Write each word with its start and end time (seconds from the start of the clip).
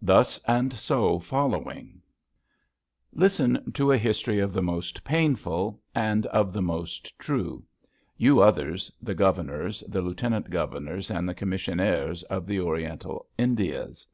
Thus 0.00 0.40
and 0.48 0.72
so 0.72 1.18
following: 1.18 2.00
Listen 3.12 3.70
to 3.72 3.92
a 3.92 3.98
history 3.98 4.38
of 4.38 4.54
the 4.54 4.62
most 4.62 5.04
painful— 5.04 5.78
and 6.10 6.24
of 6.28 6.54
the 6.54 6.62
most 6.62 7.18
true. 7.18 7.62
You 8.16 8.40
others, 8.40 8.90
the 9.02 9.14
Governors, 9.14 9.84
the 9.86 10.00
Lieutenant 10.00 10.48
Governors, 10.48 11.10
and 11.10 11.28
the 11.28 11.34
Commissionaires 11.34 12.22
of 12.30 12.46
the 12.46 12.60
Oriental 12.60 13.26
Indias. 13.36 14.06